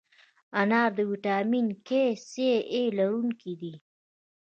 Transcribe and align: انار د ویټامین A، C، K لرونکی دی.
انار 0.59 0.89
د 0.97 0.99
ویټامین 1.09 1.67
A، 2.01 2.03
C، 2.29 2.31
K 2.71 2.73
لرونکی 2.97 3.53
دی. 3.61 3.73